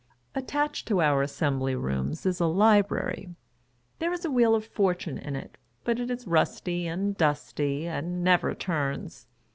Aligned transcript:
Attached 0.33 0.87
to 0.87 0.99
our 0.99 1.21
Assembly 1.21 1.75
Rooms 1.75 2.25
is 2.25 2.39
a 2.39 2.47
Library. 2.47 3.35
There 3.99 4.11
is 4.11 4.25
a 4.25 4.31
Wheel 4.31 4.55
of 4.55 4.65
Fortune 4.65 5.19
in 5.19 5.35
it, 5.35 5.59
but 5.83 5.99
it 5.99 6.09
is 6.09 6.25
rusty 6.25 6.87
and 6.87 7.15
dusty, 7.15 7.85
and 7.87 8.23
never 8.23 8.55
turns. 8.55 9.27